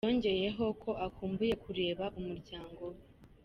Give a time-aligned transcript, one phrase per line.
[0.07, 3.01] Yongeyeho ko akumbuye kureba umurango we.